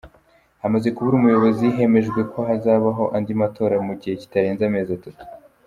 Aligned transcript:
Hamaze 0.61 0.87
kubura 0.95 1.15
umuyobozi 1.17 1.65
hemejwe 1.77 2.21
ko 2.31 2.39
hazabaho 2.49 3.03
andi 3.17 3.33
matora 3.41 3.75
mu 3.87 3.93
gihe 3.99 4.15
kitarenze 4.21 4.61
amezi 4.65 4.91
atatu. 4.99 5.23